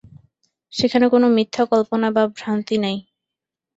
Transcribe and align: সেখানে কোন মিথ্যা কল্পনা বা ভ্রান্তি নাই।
সেখানে 0.73 1.05
কোন 1.09 1.23
মিথ্যা 1.35 1.63
কল্পনা 1.71 2.07
বা 2.11 2.23
ভ্রান্তি 2.37 2.75
নাই। 2.77 2.97